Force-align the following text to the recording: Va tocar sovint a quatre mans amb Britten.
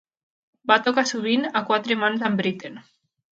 Va 0.71 0.77
tocar 0.87 1.03
sovint 1.09 1.45
a 1.59 1.63
quatre 1.67 1.99
mans 2.05 2.25
amb 2.31 2.41
Britten. 2.43 2.83